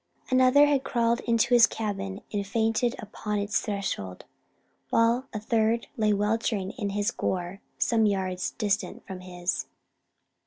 [0.31, 4.25] Another had crawled to his cabin and fainted upon its threshold;
[4.89, 9.67] while a third lay weltering in his gore some yards distant from his.